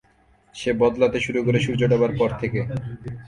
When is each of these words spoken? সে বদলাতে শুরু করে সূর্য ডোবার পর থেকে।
সে 0.55 0.71
বদলাতে 0.73 1.17
শুরু 1.19 1.39
করে 1.43 1.59
সূর্য 1.59 1.81
ডোবার 1.89 2.11
পর 2.19 2.29
থেকে। 2.41 2.59